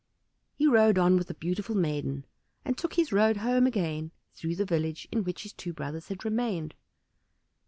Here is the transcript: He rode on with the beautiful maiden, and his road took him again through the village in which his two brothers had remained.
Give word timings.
He 0.55 0.65
rode 0.65 0.97
on 0.97 1.15
with 1.15 1.27
the 1.27 1.35
beautiful 1.35 1.75
maiden, 1.75 2.25
and 2.65 2.73
his 2.91 3.13
road 3.13 3.33
took 3.35 3.43
him 3.45 3.67
again 3.67 4.09
through 4.33 4.55
the 4.55 4.65
village 4.65 5.07
in 5.11 5.23
which 5.23 5.43
his 5.43 5.53
two 5.53 5.73
brothers 5.73 6.07
had 6.07 6.25
remained. 6.25 6.73